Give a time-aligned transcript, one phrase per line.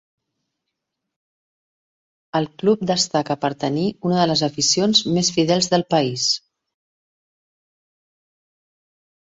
[2.39, 6.27] El club destaca per tenir una de les aficions més fidels del país.